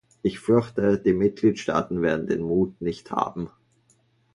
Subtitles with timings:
[0.23, 3.51] Ich fürchte, die Mitgliedstaaten werden den Mut nicht haben.